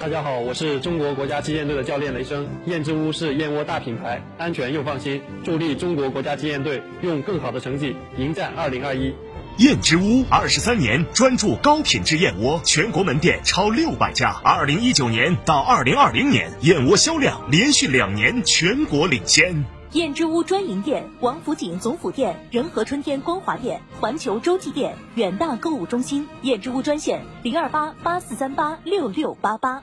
[0.00, 2.46] 大家好，我是中国国家击剑队的教练雷声。
[2.66, 9.12] 燕之屋是燕窝大品牌，安全又放心，助力中国国家击剑队用更好的成绩迎战二零二一。
[9.56, 14.30] 燕之屋二十三年专注高品质燕窝，全国门店超六百家。
[14.44, 19.64] 二零一九年到二零二零年，燕窝销量连续两年全国领先。
[19.92, 26.28] 燕之屋专营店：王府井总府店、仁和春天光华店、环球洲际店、远大购物中心。
[26.42, 29.82] 燕之屋专线：零二八八四三八六六八八。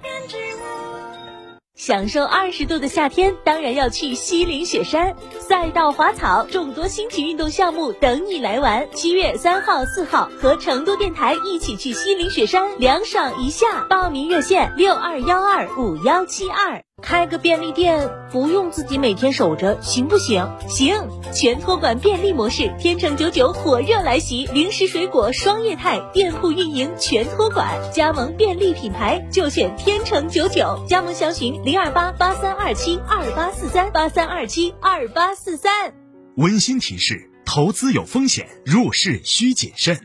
[1.75, 8.87] 享受二十度的夏天，当然要去西岭雪山，赛道、滑草，众多新奇运动项目等你来玩。
[8.93, 13.85] 七月三号、四号，和成都电台一起去西岭雪山凉爽一下。
[13.89, 16.81] 报名热线：六二幺二五幺七二。
[17.01, 20.49] 开个便利店不用自己每天守着，行不行？
[20.67, 35.93] 行，全托管便利模式，天成九九火热来袭，零食水果双业态店铺运营全托管，加盟便利品牌就选天成九九，加盟详询零二八八三二七二八四三八三二七二八四三。
[36.37, 39.99] 温馨提示：投资有风险，入市需谨慎。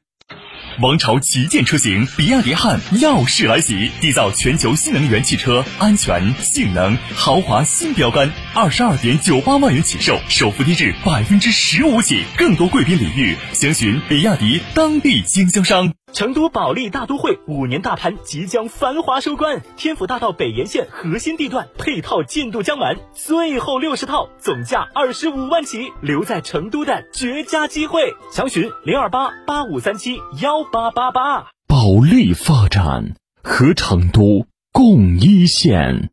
[0.81, 15.92] 王朝旗舰车型比亚迪汉耀世来袭，缔造全球新能源汽车安全、性能、豪华新标杆，二十二点九八万元起售，首付低至百分之十五起，更多贵宾领域，详询比亚迪当地经销商。
[16.12, 31.46] 成都保利大都会五年大盘即将繁华收官，天府大道北沿线核心地段配套进度将满，最后六十套，总价二十五万起，留在成都的绝佳机会，详询零二八八五三七幺八八八。
[31.67, 36.11] 保利发展和成都共一线。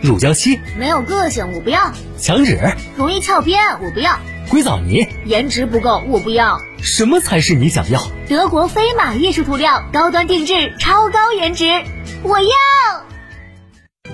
[0.00, 0.58] 乳胶漆？
[0.78, 2.58] 没有个性，我不要；墙纸？
[2.96, 4.12] 容易翘边，我不要；
[4.50, 6.60] 硅藻泥颜值不够，我不要。
[6.82, 8.02] 什么才是你想要？
[8.28, 11.66] 德国飞马艺术涂料，高端定制，超高颜值，
[12.24, 12.48] 我要。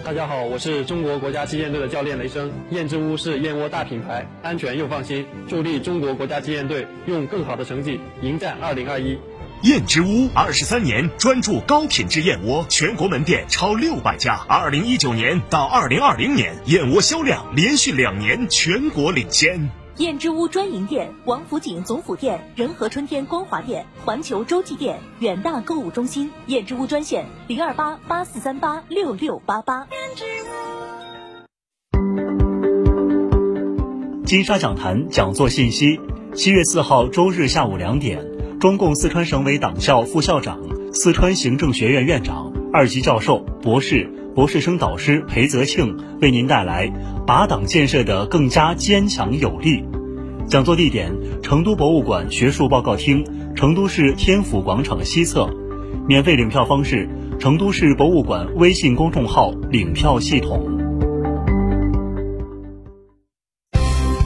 [0.05, 2.53] 大家好，我是中国国家击剑队的教练雷声。
[2.69, 9.19] 燕之屋是燕窝大品牌，安全又放心，助力中国国家击剑队用更好的成绩迎战二零二一。
[9.63, 14.35] 燕之屋二十三年专注高品质燕窝，全国门店超六百家。
[14.47, 19.71] 二零一九年到二零二零年，燕窝销量连续两年全国领先。
[19.99, 26.31] 燕之屋专营店：王府井总府店、仁和春天光华店、环球洲际店、远大购物中心。
[26.49, 29.87] 燕之屋专线：零二八八四三八六六八八。
[34.27, 35.99] 金沙讲坛讲座信息：
[36.35, 38.23] 七月四号周日下午两点，
[38.61, 40.61] 中共四川省委党校副校长、
[40.93, 46.93] 四川行政学院院长、二级教授、博士、博士生导师裴泽庆为您带来
[47.27, 49.83] “把党建设得更加坚强有力”。
[50.47, 51.11] 讲座地点：
[51.43, 53.25] 成都博物馆学术报告厅，
[53.55, 55.49] 成都市天府广场西侧。
[56.07, 57.09] 免费领票方式：
[57.39, 60.69] 成都市博物馆微信公众号领票系统。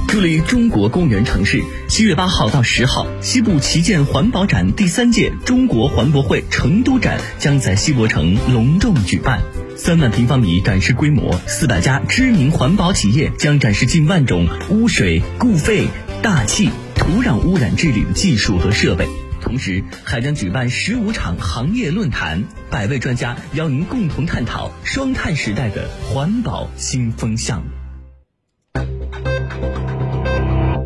[0.08, 9.40] 助力中国公园城市，七月八号到十号，西部旗舰环保展第三届中国环博会成都展将在西博城隆重举办。
[9.82, 15.88] 三万平方米展示规模，四百家知名环保企业将展示近万种污水、固废、
[16.20, 19.08] 大气、土壤污染治理的技术和设备。
[19.40, 27.64] 同时，还将举办十五场行业论坛，百位专家邀您共同探讨双碳时代的环保新风向。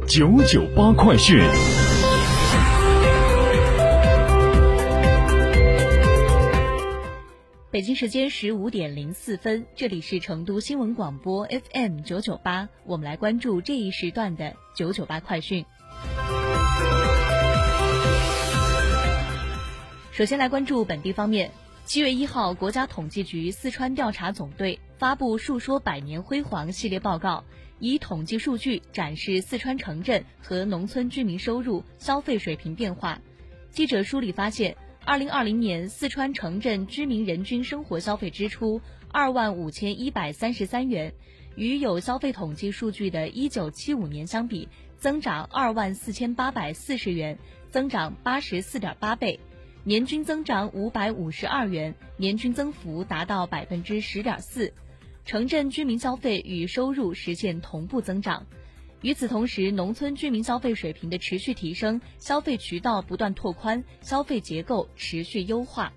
[0.06, 1.42] 九九八快讯。
[7.74, 15.66] 北京时间十五点零四分，这里是成都新闻广播 FM 九九八，我们来关注这一时段的九九八快讯。
[20.12, 21.50] 首先来关注本地方面，
[21.84, 27.42] 七月一号，国家统计局四川调查总队发布《述说百年辉煌》系列报告，
[27.80, 33.20] 以统计数据展示四川城镇和农村居民收入、消费水平变化。
[33.72, 34.76] 记者梳理发现。
[35.06, 38.80] 二零二零年，四川城镇居民人均生活消费支出
[39.12, 41.12] 二万五千一百三十三元，
[41.56, 44.66] 与有消费统计数据的一九七五年相比，
[44.96, 47.38] 增长二万四千八百四十元，
[47.70, 49.38] 增长八十四点八倍，
[49.84, 54.72] 年均增长五百五十二元，年均增幅达到百分之十点四。
[55.26, 58.46] 城镇居民消费与收入实现同步增长。
[59.04, 65.92] 与此同时，农村居民消费水平的持续提升，消费渠道不断拓宽，消费结构持续优化。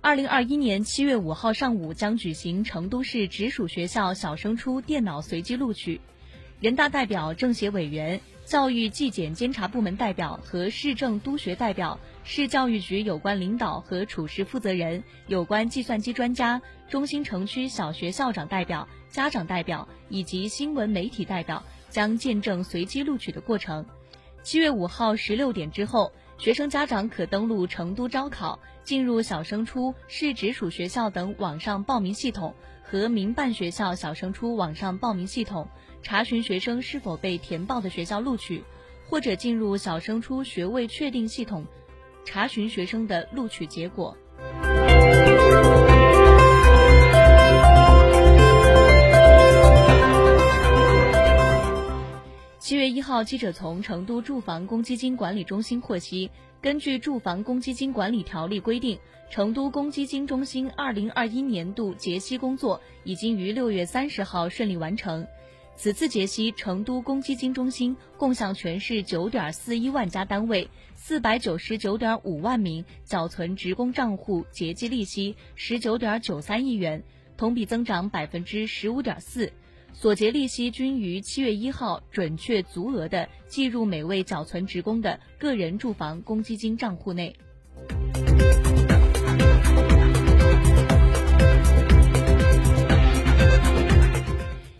[0.00, 6.00] 二零二一年七月五号上午将举行成都市直属学校小升初电脑随机录取，
[6.60, 21.60] 人大代表、政协委员、教育纪检监察部门代表和市政督学代表、市教育局有关领导和处室负责人、有关计算机专家、中心城区小学校长代表、家长代表以及新闻媒体代表
[21.90, 23.84] 将见证随机录取的过程。
[24.44, 26.12] 七月五号十六点之后。
[26.38, 35.66] 学生家长可登录成都招考，进入小升初市直属学校等网上报名系统和民办学校小升初网上报名系统，
[36.02, 38.62] 查询学生是否被填报的学校录取，
[39.08, 41.66] 或者进入小升初学位确定系统，
[42.24, 44.16] 查询学生的录取结果。
[52.66, 56.28] 七月一号，记者从成都住房公积金管理中心获悉，
[56.60, 58.98] 根据《住房公积金管理条例》规定，
[59.30, 65.24] 成都公积金中心二零二一年度结息工作已经于六月三十号顺利完成。
[65.76, 77.04] 此次结息，成都公积金中心共向全市九点四一万家单位、四百九十九点五万名缴存职工账户结计利息十九点九三亿元，
[77.36, 79.52] 同比增长百分之十五点四。
[79.98, 87.34] 所结利息均于七月一号准确足额的计入每位缴存职工的个人住房公积金账户内。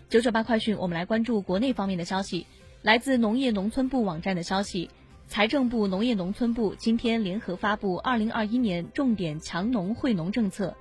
[0.07, 2.45] 九九八快讯，我们来关注国内方面的消息。
[2.83, 4.91] 来自农业农村部网站的消息，
[5.27, 10.77] 财政部、农业农村部今天联合发布二零二一年重点强农惠农政策。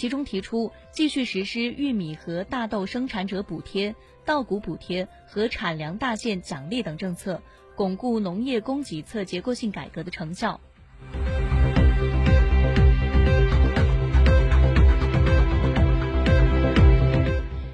[0.00, 3.94] 其中提出，继续实施玉米和大豆生产者补贴、
[4.24, 7.42] 稻谷补贴和产粮大县奖励等政策，
[7.76, 10.58] 巩固农业供给侧结构性改革的成效。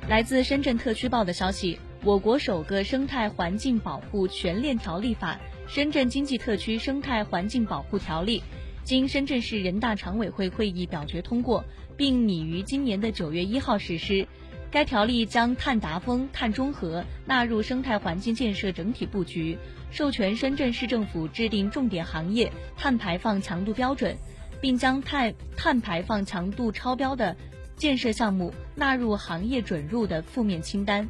[0.08, 5.38] 来自深圳特区报的消息，我国首个生态环境保护全链条立法——
[5.68, 8.42] 深圳经济特区生态环境保护条例。
[8.82, 11.64] 经深圳市人大常委会会议表决通过，
[11.96, 14.26] 并拟于今年的九月一号实施。
[14.70, 19.56] 该条例将碳达峰、碳中和纳入生态环境建设整体布局，
[19.90, 24.16] 授权深圳市政府制定重点行业碳排放强度标准，
[24.60, 27.34] 并将碳碳排放强度超标的
[27.76, 31.08] 建设项目纳入行业准入的负面清单。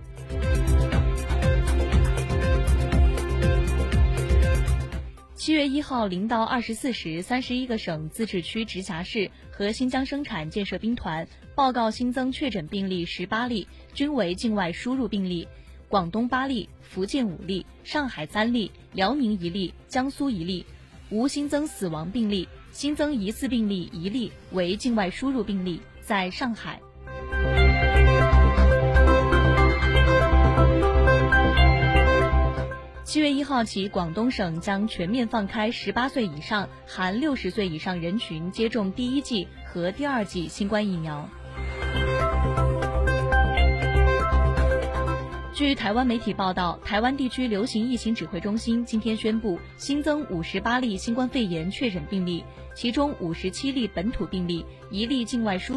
[5.46, 15.46] 七月一号零到二十四时，三十一个省、自治区、直辖市和新疆生产建设兵团报告新增确诊病例十八例，均为境外输入病例；
[15.87, 20.66] 广东八例，福建五例，上海三例，辽宁一例，江苏一例，
[21.10, 22.49] 无新增死亡病例。
[22.72, 26.81] 新增疑似病例一例，为境外输入病例，在上海。
[33.16, 41.26] 七月一号起，广东省将全面放开十八岁以上含六十岁以上人群接种第一剂和第二剂新冠疫苗。
[45.54, 52.44] 据台湾媒体报道，台湾地区流行疫情指挥中心今天宣布新增五十八例新冠肺炎确诊病例，
[52.75, 55.75] 其中五十七例本土病例，一例境外输。